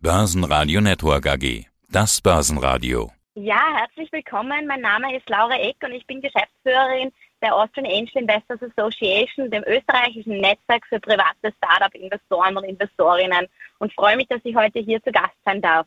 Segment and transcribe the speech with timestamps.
[0.00, 1.66] Börsenradio Network AG.
[1.90, 3.10] Das Börsenradio.
[3.34, 4.64] Ja, herzlich willkommen.
[4.68, 7.10] Mein Name ist Laura Eck und ich bin Geschäftsführerin
[7.42, 13.48] der Austrian Angel Investors Association, dem österreichischen Netzwerk für private Startup-Investoren und Investorinnen
[13.80, 15.84] und freue mich, dass ich heute hier zu Gast sein darf.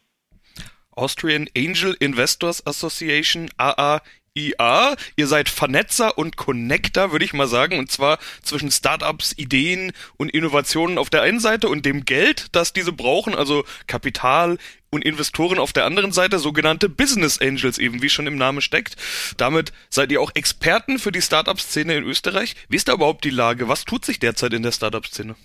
[0.92, 4.02] Austrian Angel Investors Association, AA
[4.38, 4.96] IA.
[5.18, 10.30] Ihr seid Vernetzer und Connector, würde ich mal sagen, und zwar zwischen Startups, Ideen und
[10.30, 14.58] Innovationen auf der einen Seite und dem Geld, das diese brauchen, also Kapital
[14.90, 18.96] und Investoren auf der anderen Seite, sogenannte Business Angels eben, wie schon im Namen steckt.
[19.38, 22.56] Damit seid ihr auch Experten für die Startup-Szene in Österreich.
[22.70, 23.68] Wie ist da überhaupt die Lage?
[23.68, 25.36] Was tut sich derzeit in der Startup-Szene?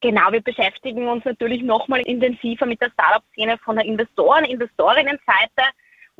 [0.00, 5.62] Genau, wir beschäftigen uns natürlich nochmal intensiver mit der Startup-Szene von der Investoren, Investorinnenseite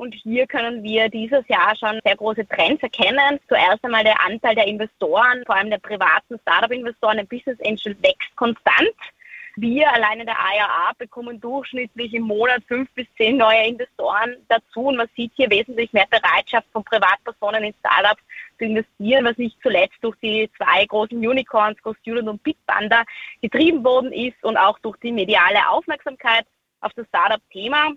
[0.03, 3.39] und hier können wir dieses Jahr schon sehr große Trends erkennen.
[3.47, 8.35] Zuerst einmal der Anteil der Investoren, vor allem der privaten Startup-Investoren, der Business Angel wächst
[8.35, 8.93] konstant.
[9.55, 14.87] Wir allein in der IRA bekommen durchschnittlich im Monat fünf bis zehn neue Investoren dazu
[14.87, 18.23] und man sieht hier wesentlich mehr Bereitschaft von Privatpersonen in Startups
[18.57, 23.03] zu investieren, was nicht zuletzt durch die zwei großen Unicorns, GoStudent und Bitpanda,
[23.41, 26.45] getrieben worden ist und auch durch die mediale Aufmerksamkeit
[26.81, 27.91] auf das Startup-Thema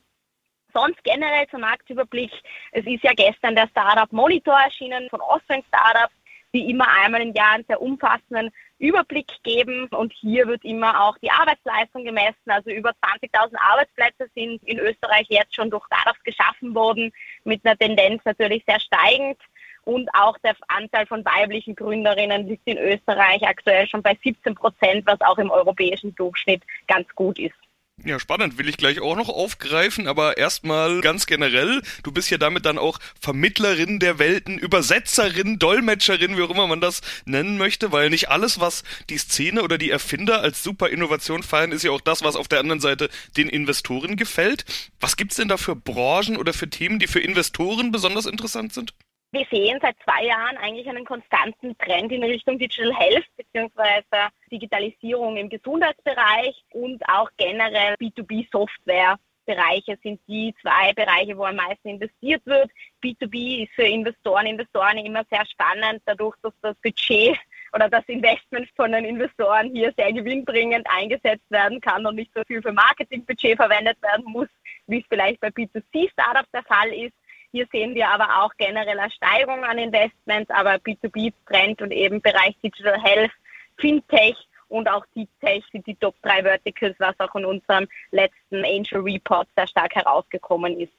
[0.76, 2.30] sonst generell zum Marktüberblick.
[2.72, 6.14] Es ist ja gestern der Startup Monitor erschienen von Austrian Startups,
[6.54, 11.16] die immer einmal im Jahr einen sehr umfassenden Überblick geben und hier wird immer auch
[11.18, 12.36] die Arbeitsleistung gemessen.
[12.46, 17.10] Also über 20.000 Arbeitsplätze sind in Österreich jetzt schon durch Startups geschaffen worden,
[17.44, 19.40] mit einer Tendenz natürlich sehr steigend.
[19.84, 25.06] Und auch der Anteil von weiblichen Gründerinnen liegt in Österreich aktuell schon bei 17 Prozent,
[25.06, 27.65] was auch im europäischen Durchschnitt ganz gut ist.
[28.04, 32.36] Ja, spannend, will ich gleich auch noch aufgreifen, aber erstmal ganz generell, du bist ja
[32.36, 37.92] damit dann auch Vermittlerin der Welten, Übersetzerin, Dolmetscherin, wie auch immer man das nennen möchte,
[37.92, 41.90] weil nicht alles, was die Szene oder die Erfinder als super Innovation feiern, ist ja
[41.90, 44.66] auch das, was auf der anderen Seite den Investoren gefällt.
[45.00, 48.92] Was gibt's denn da für Branchen oder für Themen, die für Investoren besonders interessant sind?
[49.36, 54.30] Wir sehen seit zwei Jahren eigentlich einen konstanten Trend in Richtung Digital Health bzw.
[54.50, 59.18] Digitalisierung im Gesundheitsbereich und auch generell B2B-Software.
[59.44, 62.70] Bereiche sind die zwei Bereiche, wo am meisten investiert wird.
[63.04, 67.38] B2B ist für Investoren, Investoren immer sehr spannend, dadurch, dass das Budget
[67.74, 72.42] oder das Investment von den Investoren hier sehr gewinnbringend eingesetzt werden kann und nicht so
[72.46, 74.48] viel für Marketingbudget verwendet werden muss,
[74.86, 77.12] wie es vielleicht bei B2C-Startups der Fall ist.
[77.56, 82.54] Hier sehen wir aber auch generell eine Steigerung an Investments, aber B2B-Trend und eben Bereich
[82.62, 83.30] Digital Health,
[83.78, 84.36] Fintech
[84.68, 89.00] und auch Deep Tech sind die Top 3 Verticals, was auch in unserem letzten Angel
[89.00, 90.92] Report sehr stark herausgekommen ist.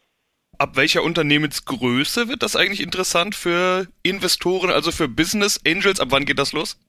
[0.58, 6.00] Ab welcher Unternehmensgröße wird das eigentlich interessant für Investoren, also für Business Angels?
[6.00, 6.80] Ab wann geht das los?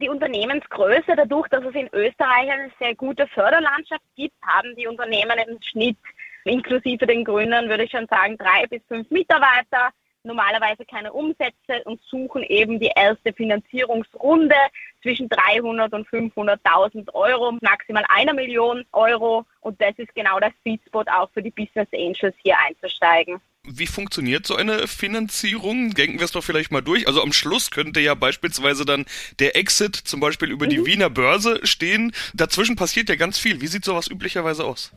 [0.00, 5.38] Die Unternehmensgröße, dadurch, dass es in Österreich eine sehr gute Förderlandschaft gibt, haben die Unternehmen
[5.46, 5.98] im Schnitt
[6.46, 9.90] inklusive den Gründern würde ich schon sagen, drei bis fünf Mitarbeiter,
[10.26, 14.56] normalerweise keine Umsätze und suchen eben die erste Finanzierungsrunde
[15.02, 19.46] zwischen 300 und 500.000 Euro, maximal einer Million Euro.
[19.60, 23.40] Und das ist genau der Sweet Spot auch für die Business Angels hier einzusteigen.
[23.68, 25.90] Wie funktioniert so eine Finanzierung?
[25.94, 27.08] Denken wir es doch vielleicht mal durch.
[27.08, 29.06] Also am Schluss könnte ja beispielsweise dann
[29.40, 30.86] der Exit zum Beispiel über die mhm.
[30.86, 32.12] Wiener Börse stehen.
[32.34, 33.60] Dazwischen passiert ja ganz viel.
[33.60, 34.92] Wie sieht sowas üblicherweise aus?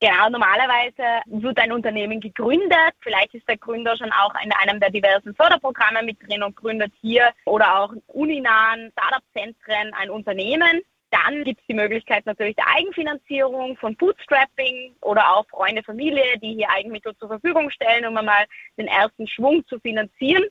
[0.00, 2.94] Genau, normalerweise wird ein Unternehmen gegründet.
[3.00, 6.92] Vielleicht ist der Gründer schon auch in einem der diversen Förderprogramme mit drin und gründet
[7.00, 10.82] hier oder auch uninahen Startup-Zentren ein Unternehmen.
[11.10, 16.54] Dann gibt es die Möglichkeit natürlich der Eigenfinanzierung von Bootstrapping oder auch Freunde, Familie, die
[16.54, 18.44] hier Eigenmittel zur Verfügung stellen, um einmal
[18.76, 20.44] den ersten Schwung zu finanzieren.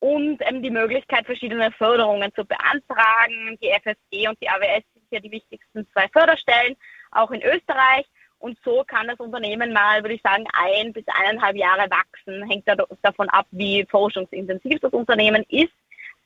[0.00, 3.58] Und ähm, die Möglichkeit, verschiedene Förderungen zu beantragen.
[3.62, 6.76] Die FSG und die AWS sind hier die wichtigsten zwei Förderstellen,
[7.10, 8.06] auch in Österreich.
[8.38, 12.48] Und so kann das Unternehmen mal, würde ich sagen, ein bis eineinhalb Jahre wachsen.
[12.48, 12.68] Hängt
[13.02, 15.72] davon ab, wie forschungsintensiv das Unternehmen ist.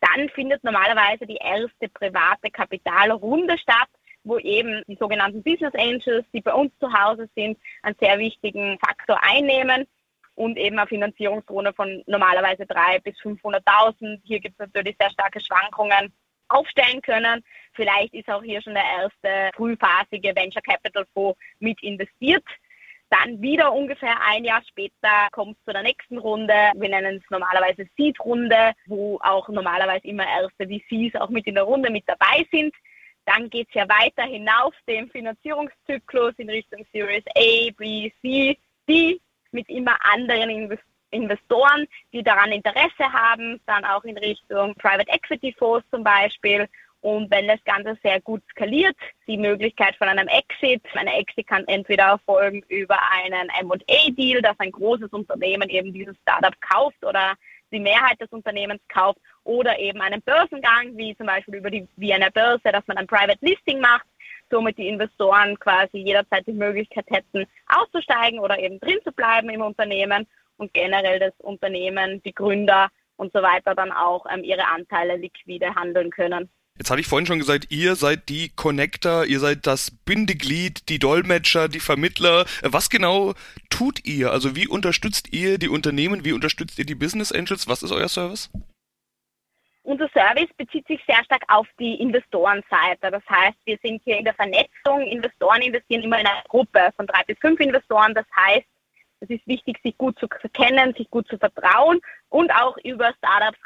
[0.00, 3.88] Dann findet normalerweise die erste private Kapitalrunde statt,
[4.24, 8.78] wo eben die sogenannten Business Angels, die bei uns zu Hause sind, einen sehr wichtigen
[8.84, 9.86] Faktor einnehmen
[10.34, 14.20] und eben eine Finanzierungsrunde von normalerweise 300.000 bis 500.000.
[14.24, 16.12] Hier gibt es natürlich sehr starke Schwankungen
[16.52, 17.44] aufstellen können.
[17.74, 22.44] Vielleicht ist auch hier schon der erste frühphasige Venture Capital Fonds mit investiert.
[23.10, 26.54] Dann wieder ungefähr ein Jahr später kommt es zu der nächsten Runde.
[26.74, 31.64] Wir nennen es normalerweise Seed-Runde, wo auch normalerweise immer erste VCs auch mit in der
[31.64, 32.74] Runde mit dabei sind.
[33.26, 38.56] Dann geht es ja weiter hinauf dem Finanzierungszyklus in Richtung Series A, B, C,
[38.88, 39.20] D
[39.50, 45.54] mit immer anderen Investoren Investoren, die daran Interesse haben, dann auch in Richtung Private Equity
[45.58, 46.68] Fonds zum Beispiel.
[47.02, 51.66] Und wenn das Ganze sehr gut skaliert, die Möglichkeit von einem Exit, eine Exit kann
[51.66, 57.34] entweder erfolgen über einen M&A-Deal, dass ein großes Unternehmen eben dieses Startup kauft oder
[57.72, 62.30] die Mehrheit des Unternehmens kauft oder eben einen Börsengang, wie zum Beispiel über die Wiener
[62.30, 64.06] Börse, dass man ein Private Listing macht,
[64.48, 69.62] somit die Investoren quasi jederzeit die Möglichkeit hätten, auszusteigen oder eben drin zu bleiben im
[69.62, 70.26] Unternehmen
[70.62, 75.74] und generell das Unternehmen, die Gründer und so weiter dann auch ähm, ihre Anteile liquide
[75.74, 76.48] handeln können.
[76.78, 80.98] Jetzt hatte ich vorhin schon gesagt, ihr seid die Connector, ihr seid das Bindeglied, die
[80.98, 82.46] Dolmetscher, die Vermittler.
[82.62, 83.34] Was genau
[83.68, 84.30] tut ihr?
[84.30, 86.24] Also wie unterstützt ihr die Unternehmen?
[86.24, 87.68] Wie unterstützt ihr die Business Angels?
[87.68, 88.50] Was ist euer Service?
[89.82, 93.10] Unser Service bezieht sich sehr stark auf die Investorenseite.
[93.10, 95.02] Das heißt, wir sind hier in der Vernetzung.
[95.02, 98.14] Investoren investieren immer in einer Gruppe von drei bis fünf Investoren.
[98.14, 98.66] Das heißt,
[99.22, 103.58] es ist wichtig, sich gut zu kennen, sich gut zu vertrauen und auch über Startups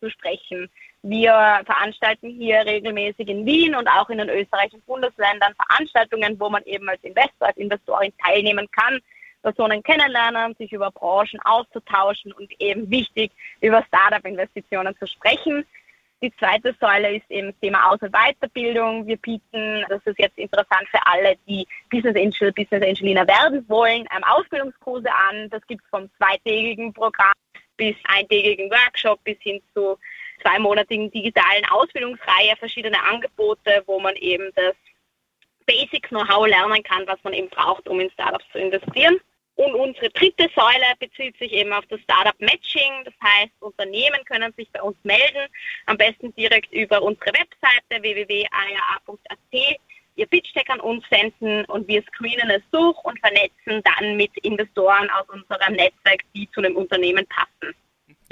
[0.00, 0.68] zu sprechen.
[1.02, 6.64] Wir veranstalten hier regelmäßig in Wien und auch in den österreichischen Bundesländern Veranstaltungen, wo man
[6.64, 9.00] eben als Investor, als Investorin teilnehmen kann,
[9.42, 15.64] Personen kennenlernen, sich über Branchen auszutauschen und eben wichtig über Startup-Investitionen zu sprechen.
[16.24, 19.06] Die zweite Säule ist eben das Thema Aus- und Weiterbildung.
[19.06, 24.08] Wir bieten, das ist jetzt interessant für alle, die Business Angel, Business Angelina werden wollen,
[24.16, 25.50] ähm, Ausbildungskurse an.
[25.50, 27.34] Das gibt es vom zweitägigen Programm
[27.76, 29.98] bis eintägigen Workshop bis hin zu
[30.40, 34.74] zweimonatigen digitalen Ausbildungsreihe, verschiedene Angebote, wo man eben das
[35.66, 39.20] Basic Know-how lernen kann, was man eben braucht, um in Startups zu investieren.
[39.56, 43.04] Und unsere dritte Säule bezieht sich eben auf das Startup Matching.
[43.04, 45.48] Das heißt, Unternehmen können sich bei uns melden,
[45.86, 49.78] am besten direkt über unsere Webseite www.aya.at
[50.16, 55.10] ihr Pitch-Deck an uns senden und wir screenen es durch und vernetzen dann mit Investoren
[55.10, 57.74] aus unserem Netzwerk, die zu einem Unternehmen passen.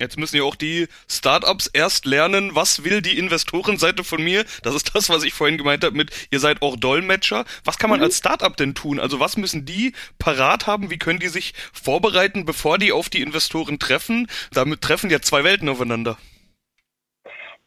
[0.02, 4.44] Jetzt müssen ja auch die Startups erst lernen, was will die Investorenseite von mir.
[4.64, 7.44] Das ist das, was ich vorhin gemeint habe mit, ihr seid auch Dolmetscher.
[7.64, 8.06] Was kann man mhm.
[8.06, 8.98] als Startup denn tun?
[8.98, 10.90] Also was müssen die parat haben?
[10.90, 14.26] Wie können die sich vorbereiten, bevor die auf die Investoren treffen?
[14.52, 16.18] Damit treffen ja zwei Welten aufeinander.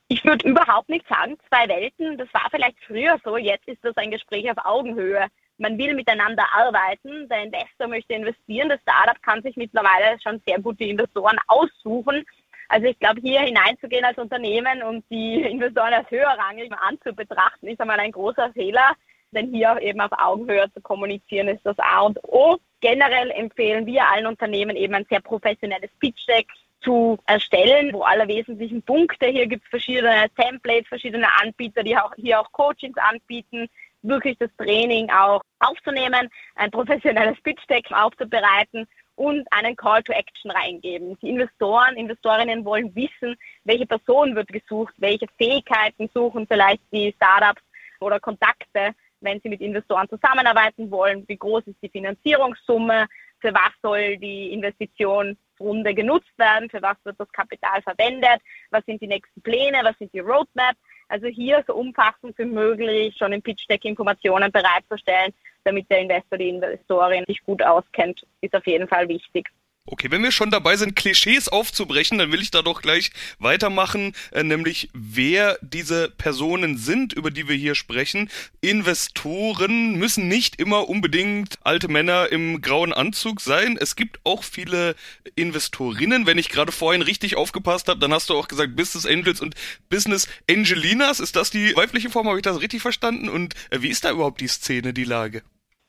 [0.10, 2.18] Ich würde überhaupt nicht sagen, zwei Welten.
[2.18, 3.38] Das war vielleicht früher so.
[3.38, 5.28] Jetzt ist das ein Gespräch auf Augenhöhe
[5.58, 10.60] man will miteinander arbeiten, der Investor möchte investieren, das Startup kann sich mittlerweile schon sehr
[10.60, 12.26] gute Investoren aussuchen.
[12.68, 18.00] Also ich glaube, hier hineinzugehen als Unternehmen und die Investoren als höherrangig anzubetrachten, ist einmal
[18.00, 18.96] ein großer Fehler.
[19.32, 22.58] Denn hier eben auf Augenhöhe zu kommunizieren, ist das A und O.
[22.80, 26.48] Generell empfehlen wir allen Unternehmen eben ein sehr professionelles Pitch-Deck
[26.82, 32.14] zu erstellen, wo alle wesentlichen Punkte, hier gibt es verschiedene Templates, verschiedene Anbieter, die auch
[32.16, 33.68] hier auch Coachings anbieten,
[34.08, 41.18] wirklich das Training auch aufzunehmen, ein professionelles Pitch-Deck aufzubereiten und einen Call to Action reingeben.
[41.22, 47.62] Die Investoren, Investorinnen wollen wissen, welche Person wird gesucht, welche Fähigkeiten suchen vielleicht die Startups
[48.00, 53.08] oder Kontakte, wenn sie mit Investoren zusammenarbeiten wollen, wie groß ist die Finanzierungssumme,
[53.40, 59.02] für was soll die Investitionsrunde genutzt werden, für was wird das Kapital verwendet, was sind
[59.02, 63.42] die nächsten Pläne, was sind die Roadmaps also hier so umfassend wie möglich schon im
[63.42, 68.88] Pitch Deck Informationen bereitzustellen, damit der Investor, die Investorin sich gut auskennt, ist auf jeden
[68.88, 69.50] Fall wichtig.
[69.88, 74.14] Okay, wenn wir schon dabei sind, Klischees aufzubrechen, dann will ich da doch gleich weitermachen,
[74.32, 78.32] äh, nämlich wer diese Personen sind, über die wir hier sprechen.
[78.62, 83.78] Investoren müssen nicht immer unbedingt alte Männer im grauen Anzug sein.
[83.80, 84.96] Es gibt auch viele
[85.36, 86.26] Investorinnen.
[86.26, 89.54] Wenn ich gerade vorhin richtig aufgepasst habe, dann hast du auch gesagt Business Angels und
[89.90, 91.20] Business Angelinas.
[91.20, 92.28] Ist das die weibliche Form?
[92.28, 93.30] Habe ich das richtig verstanden?
[93.30, 95.44] Und äh, wie ist da überhaupt die Szene, die Lage?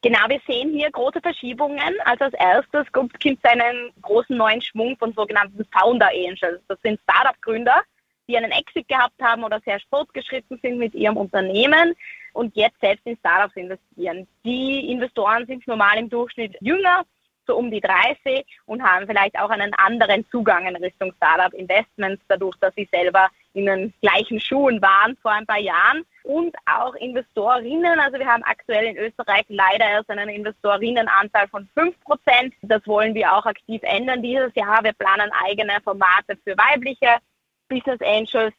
[0.06, 1.80] Genau, wir sehen hier große Verschiebungen.
[2.04, 2.86] Also als erstes
[3.18, 6.60] gibt es einen großen neuen Schwung von sogenannten Founder Angels.
[6.68, 7.82] Das sind Startup-Gründer,
[8.28, 11.96] die einen Exit gehabt haben oder sehr fortgeschritten sind mit ihrem Unternehmen
[12.34, 14.28] und jetzt selbst in Startups investieren.
[14.44, 17.04] Die Investoren sind normal im Durchschnitt jünger,
[17.46, 22.22] so um die 30 und haben vielleicht auch einen anderen Zugang in Richtung Startup Investments,
[22.28, 26.94] dadurch, dass sie selber in den gleichen Schuhen waren vor ein paar Jahren und auch
[26.96, 27.98] Investorinnen.
[27.98, 32.54] Also wir haben aktuell in Österreich leider erst einen Investorinnenanteil von 5 Prozent.
[32.62, 34.84] Das wollen wir auch aktiv ändern dieses Jahr.
[34.84, 37.16] Wir planen eigene Formate für weibliche
[37.68, 38.54] Business Angels,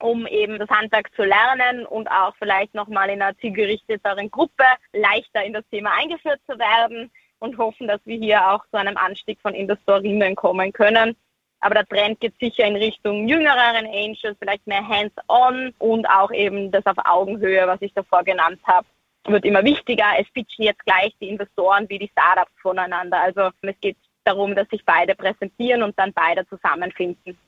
[0.00, 5.44] um eben das Handwerk zu lernen und auch vielleicht nochmal in einer zielgerichteteren Gruppe leichter
[5.44, 7.10] in das Thema eingeführt zu werden
[7.44, 11.14] und hoffen, dass wir hier auch zu einem Anstieg von Investorinnen kommen können.
[11.60, 16.70] Aber der Trend geht sicher in Richtung jüngereren Angels, vielleicht mehr hands-on und auch eben
[16.70, 18.86] das auf Augenhöhe, was ich davor genannt habe,
[19.26, 20.04] wird immer wichtiger.
[20.18, 23.20] Es pitchen jetzt gleich die Investoren wie die Startups voneinander.
[23.20, 27.38] Also es geht darum, dass sich beide präsentieren und dann beide zusammenfinden.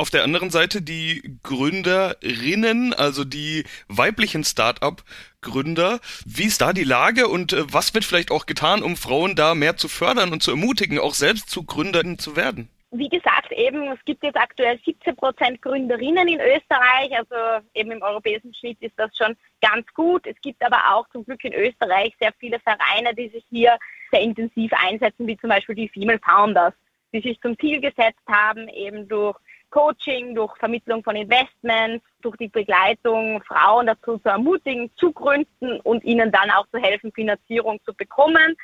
[0.00, 6.00] Auf der anderen Seite die Gründerinnen, also die weiblichen Start-up-Gründer.
[6.24, 9.54] Wie ist da die Lage und äh, was wird vielleicht auch getan, um Frauen da
[9.54, 12.70] mehr zu fördern und zu ermutigen, auch selbst zu Gründerinnen zu werden?
[12.92, 18.02] wie gesagt, eben, es gibt jetzt aktuell 17 Prozent Gründerinnen in Österreich, also eben im
[18.02, 20.26] europäischen Schnitt ist das schon ganz gut.
[20.26, 23.78] Es gibt aber auch zum Glück in Österreich sehr viele Vereine, die sich hier
[24.10, 26.72] sehr intensiv einsetzen, wie zum Beispiel die Female Founders,
[27.12, 29.36] die sich zum Ziel gesetzt haben, eben durch
[29.70, 36.04] Coaching, durch Vermittlung von Investments, durch die Begleitung Frauen dazu zu ermutigen, zu gründen und
[36.04, 38.56] ihnen dann auch zu helfen, Finanzierung zu bekommen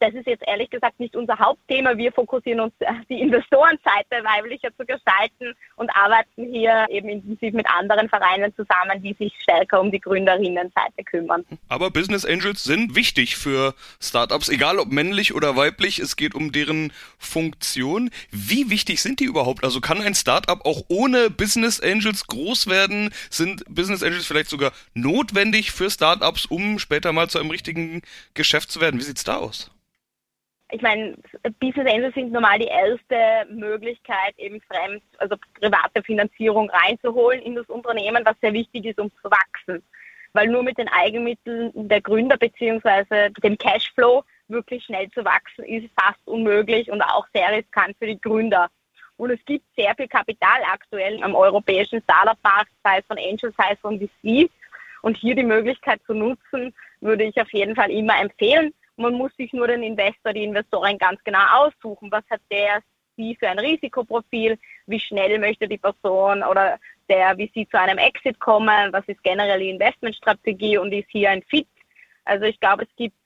[0.00, 1.96] das ist jetzt ehrlich gesagt nicht unser Hauptthema.
[1.96, 7.66] Wir fokussieren uns äh, die Investorenseite weiblicher zu gestalten und arbeiten hier eben intensiv mit
[7.70, 11.44] anderen Vereinen zusammen, die sich stärker um die Gründerinnenseite kümmern.
[11.68, 15.98] Aber Business Angels sind wichtig für Startups, egal ob männlich oder weiblich.
[15.98, 18.10] Es geht um deren Funktion.
[18.30, 19.64] Wie wichtig sind die überhaupt?
[19.64, 23.10] Also kann ein Startup auch ohne Business Angels groß werden?
[23.28, 28.00] Sind Business Angels vielleicht sogar notwendig für Startups, um später mal zu einem richtigen
[28.32, 28.98] Geschäft zu werden?
[28.98, 29.70] Wie sieht's da aus?
[30.72, 31.16] Ich meine,
[31.58, 37.66] Business Angels sind normal die erste Möglichkeit, eben fremd, also private Finanzierung reinzuholen in das
[37.66, 39.82] Unternehmen, was sehr wichtig ist, um zu wachsen.
[40.32, 45.88] Weil nur mit den Eigenmitteln der Gründer beziehungsweise dem Cashflow wirklich schnell zu wachsen, ist
[46.00, 48.68] fast unmöglich und auch sehr riskant für die Gründer.
[49.16, 53.72] Und es gibt sehr viel Kapital aktuell am europäischen Startup-Markt, sei es von Angels, sei
[53.72, 54.50] es von VC.
[55.02, 58.72] Und hier die Möglichkeit zu nutzen, würde ich auf jeden Fall immer empfehlen.
[59.00, 62.12] Man muss sich nur den Investor, die Investorin ganz genau aussuchen.
[62.12, 62.82] Was hat der,
[63.16, 64.58] sie für ein Risikoprofil?
[64.86, 66.78] Wie schnell möchte die Person oder
[67.08, 68.92] der, wie sie zu einem Exit kommen?
[68.92, 71.66] Was ist generell die Investmentstrategie und ist hier ein Fit?
[72.26, 73.16] Also ich glaube, es gibt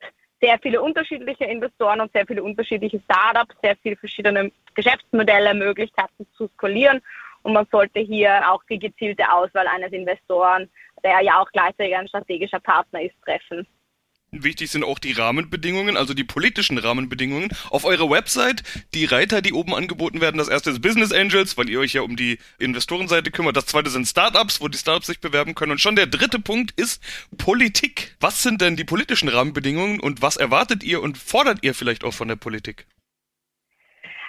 [0.41, 6.47] sehr viele unterschiedliche Investoren und sehr viele unterschiedliche Startups, sehr viele verschiedene Geschäftsmodelle, Möglichkeiten zu
[6.55, 7.03] skalieren.
[7.43, 10.71] Und man sollte hier auch die gezielte Auswahl eines Investoren,
[11.03, 13.67] der ja auch gleichzeitig ein strategischer Partner ist, treffen.
[14.43, 17.51] Wichtig sind auch die Rahmenbedingungen, also die politischen Rahmenbedingungen.
[17.71, 18.63] Auf eurer Website,
[18.95, 22.03] die Reiter, die oben angeboten werden, das erste ist Business Angels, weil ihr euch ja
[22.03, 23.57] um die Investorenseite kümmert.
[23.57, 25.73] Das zweite sind Startups, wo die Startups sich bewerben können.
[25.73, 27.03] Und schon der dritte Punkt ist
[27.39, 28.17] Politik.
[28.21, 32.15] Was sind denn die politischen Rahmenbedingungen und was erwartet ihr und fordert ihr vielleicht auch
[32.15, 32.87] von der Politik?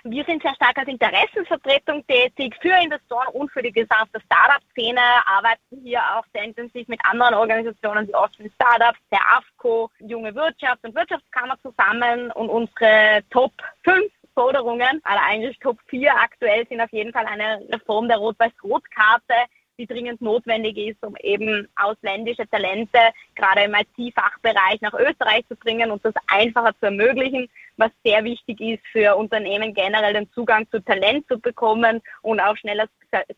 [0.07, 5.81] Wir sind sehr stark als Interessenvertretung tätig für Investoren und für die gesamte Startup-Szene, arbeiten
[5.83, 10.93] hier auch sehr intensiv mit anderen Organisationen wie Austrian Startups, der AFCO, Junge Wirtschaft und
[10.93, 13.51] Wirtschaftskammer zusammen und unsere Top
[13.83, 19.33] 5 Forderungen, also eigentlich Top 4 aktuell, sind auf jeden Fall eine Reform der Rot-Weiß-Rot-Karte,
[19.79, 22.99] die dringend notwendig ist, um eben ausländische Talente
[23.33, 28.59] gerade im IT-Fachbereich nach Österreich zu bringen und das einfacher zu ermöglichen, was sehr wichtig
[28.61, 32.87] ist für Unternehmen generell den Zugang zu Talent zu bekommen und auch schneller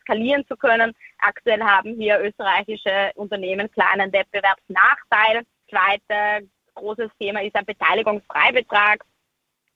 [0.02, 0.94] skalieren zu können.
[1.20, 5.44] Aktuell haben hier österreichische Unternehmen kleinen Wettbewerbsnachteil.
[5.70, 9.04] Zweite großes Thema ist ein Beteiligungsfreibetrag.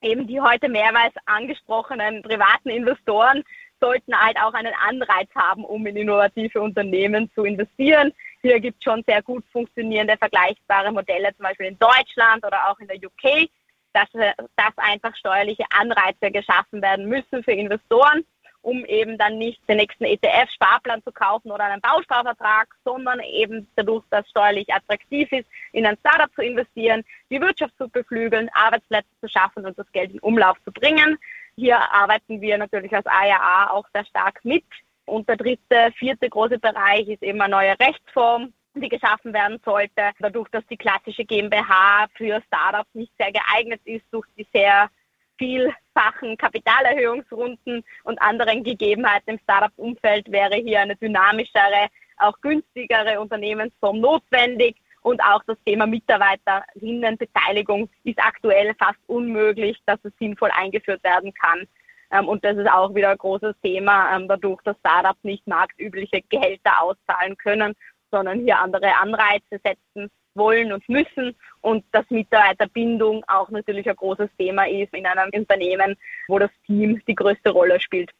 [0.00, 3.44] Eben die heute mehrmals angesprochenen privaten Investoren
[3.80, 8.12] sollten halt auch einen Anreiz haben, um in innovative Unternehmen zu investieren.
[8.40, 12.78] Hier gibt es schon sehr gut funktionierende, vergleichbare Modelle, zum Beispiel in Deutschland oder auch
[12.78, 13.48] in der UK,
[13.92, 18.24] dass, dass einfach steuerliche Anreize geschaffen werden müssen für Investoren,
[18.62, 24.04] um eben dann nicht den nächsten ETF-Sparplan zu kaufen oder einen Bausparvertrag, sondern eben dadurch,
[24.10, 29.28] dass steuerlich attraktiv ist, in ein Startup zu investieren, die Wirtschaft zu beflügeln, Arbeitsplätze zu
[29.28, 31.18] schaffen und das Geld in Umlauf zu bringen.
[31.56, 34.64] Hier arbeiten wir natürlich als ARA auch sehr stark mit.
[35.04, 40.10] Und der dritte, vierte große Bereich ist eben eine neue Rechtsform, die geschaffen werden sollte.
[40.18, 44.90] Dadurch, dass die klassische GmbH für Startups nicht sehr geeignet ist, durch die sehr
[45.38, 51.88] vielfachen Kapitalerhöhungsrunden und anderen Gegebenheiten im Startup-Umfeld wäre hier eine dynamischere,
[52.18, 54.76] auch günstigere Unternehmensform notwendig.
[55.02, 61.66] Und auch das Thema Mitarbeiterinnenbeteiligung ist aktuell fast unmöglich, dass es sinnvoll eingeführt werden kann.
[62.12, 66.22] Ähm, und das ist auch wieder ein großes Thema, ähm, dadurch, dass Startups nicht marktübliche
[66.28, 67.74] Gehälter auszahlen können,
[68.12, 74.30] sondern hier andere Anreize setzen wollen und müssen und dass Mitarbeiterbindung auch natürlich ein großes
[74.38, 75.96] Thema ist in einem Unternehmen,
[76.28, 78.10] wo das Team die größte Rolle spielt.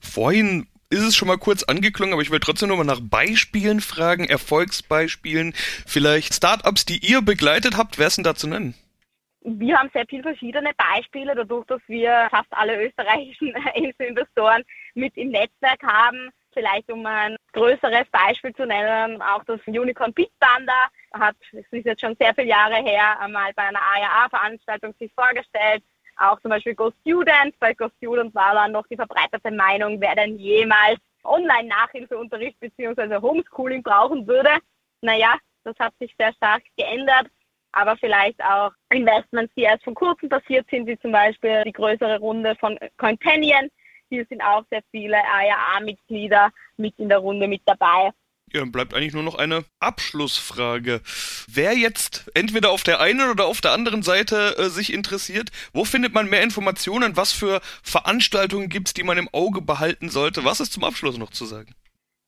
[0.00, 4.24] Vorhin ist es schon mal kurz angeklungen, aber ich will trotzdem nochmal nach Beispielen fragen,
[4.24, 5.52] Erfolgsbeispielen,
[5.86, 8.74] vielleicht Startups, die ihr begleitet habt, wer ist denn da zu nennen?
[9.42, 13.54] Wir haben sehr viele verschiedene Beispiele, dadurch, dass wir fast alle österreichischen
[13.98, 14.62] Investoren
[14.94, 16.30] mit im Netzwerk haben.
[16.58, 22.00] Vielleicht um ein größeres Beispiel zu nennen, auch das Unicorn Bitbanda hat, es ist jetzt
[22.00, 25.84] schon sehr viele Jahre her, einmal bei einer ARA-Veranstaltung sich vorgestellt,
[26.16, 27.56] auch zum Beispiel Go Student.
[27.60, 33.20] Bei Go Student war dann noch die verbreitete Meinung, wer denn jemals Online-Nachhilfeunterricht bzw.
[33.22, 34.50] Homeschooling brauchen würde.
[35.00, 37.28] Naja, das hat sich sehr stark geändert.
[37.70, 42.18] Aber vielleicht auch Investments, die erst vor kurzem passiert sind, wie zum Beispiel die größere
[42.18, 43.68] Runde von Coinpanion.
[44.10, 48.10] Hier sind auch sehr viele IAA-Mitglieder mit in der Runde mit dabei.
[48.52, 51.02] Ja, dann bleibt eigentlich nur noch eine Abschlussfrage.
[51.48, 55.84] Wer jetzt entweder auf der einen oder auf der anderen Seite äh, sich interessiert, wo
[55.84, 57.16] findet man mehr Informationen?
[57.16, 60.44] Was für Veranstaltungen gibt es, die man im Auge behalten sollte?
[60.44, 61.74] Was ist zum Abschluss noch zu sagen?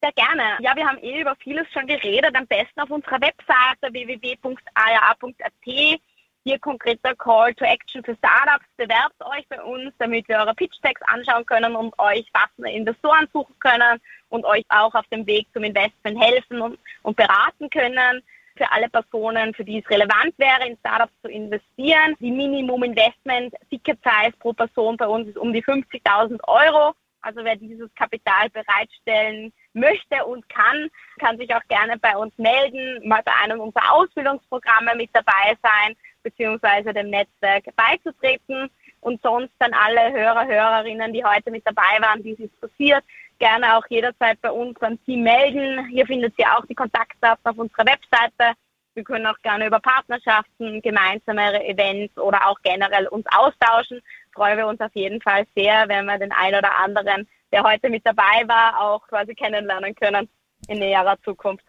[0.03, 0.59] Sehr gerne.
[0.61, 2.35] Ja, wir haben eh über vieles schon geredet.
[2.35, 6.01] Am besten auf unserer Webseite www.aa.at.
[6.45, 8.65] Hier konkreter Call to Action für Startups.
[8.79, 13.55] Bewerbt euch bei uns, damit wir eure Pitch-Decks anschauen können und euch passende Investoren suchen
[13.59, 18.23] können und euch auch auf dem Weg zum Investment helfen und, und beraten können
[18.57, 22.17] für alle Personen, für die es relevant wäre, in Startups zu investieren.
[22.21, 26.95] Die Minimum Investment Ticket Size pro Person bei uns ist um die 50.000 Euro.
[27.23, 33.07] Also wer dieses Kapital bereitstellen möchte und kann, kann sich auch gerne bei uns melden,
[33.07, 38.71] mal bei einem unserer Ausbildungsprogramme mit dabei sein, beziehungsweise dem Netzwerk beizutreten.
[39.01, 43.03] Und sonst dann alle Hörer, Hörerinnen, die heute mit dabei waren, die es interessiert,
[43.39, 45.87] gerne auch jederzeit bei uns beim Team melden.
[45.87, 48.55] Hier findet ihr auch die Kontaktdaten auf unserer Webseite.
[48.95, 54.01] Wir können auch gerne über Partnerschaften, gemeinsame Events oder auch generell uns austauschen.
[54.35, 57.89] Freuen wir uns auf jeden Fall sehr, wenn wir den einen oder anderen, der heute
[57.89, 60.29] mit dabei war, auch quasi kennenlernen können
[60.69, 61.65] in näherer Zukunft.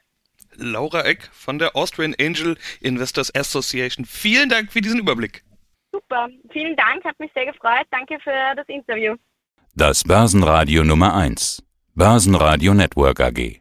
[0.61, 4.05] Laura Eck von der Austrian Angel Investors Association.
[4.05, 5.43] Vielen Dank für diesen Überblick.
[5.91, 7.85] Super, vielen Dank, hat mich sehr gefreut.
[7.91, 9.15] Danke für das Interview.
[9.75, 11.63] Das Börsenradio Nummer 1.
[11.95, 13.60] Börsenradio Network AG.